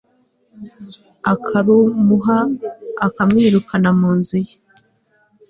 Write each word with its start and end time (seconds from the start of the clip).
akarumuha, 1.33 2.37
akamwirukana 3.05 3.89
mu 3.99 4.09
nzu 4.17 4.37
ye 4.45 4.55